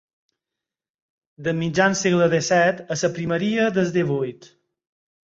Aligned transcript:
De 1.47 1.53
mitjan 1.59 1.97
segle 1.99 2.29
disset 2.31 2.81
a 2.97 2.97
la 3.03 3.13
primeria 3.19 3.69
del 3.77 3.93
divuit. 3.99 4.49